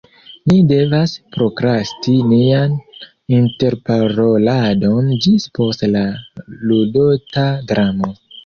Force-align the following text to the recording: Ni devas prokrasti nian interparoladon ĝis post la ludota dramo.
Ni 0.51 0.55
devas 0.69 1.11
prokrasti 1.35 2.13
nian 2.31 2.73
interparoladon 3.41 5.13
ĝis 5.27 5.49
post 5.61 5.89
la 5.93 6.05
ludota 6.51 7.49
dramo. 7.75 8.15